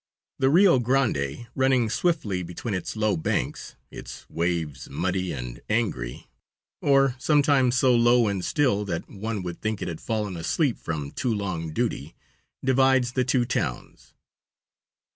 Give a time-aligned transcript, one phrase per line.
[0.39, 6.27] The Rio Grande, running swiftly between its low banks, its waves muddy and angry,
[6.81, 11.11] or sometimes so low and still that one would think it had fallen asleep from
[11.11, 12.15] too long duty,
[12.65, 14.15] divides the two towns.